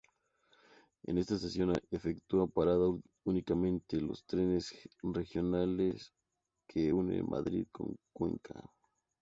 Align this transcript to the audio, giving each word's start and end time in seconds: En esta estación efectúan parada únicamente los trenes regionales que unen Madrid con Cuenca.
En 1.03 1.19
esta 1.19 1.35
estación 1.35 1.73
efectúan 1.91 2.49
parada 2.49 2.87
únicamente 3.23 4.01
los 4.01 4.25
trenes 4.31 4.73
regionales 5.03 6.11
que 6.67 6.91
unen 6.91 7.23
Madrid 7.29 7.67
con 7.71 7.95
Cuenca. 8.11 8.55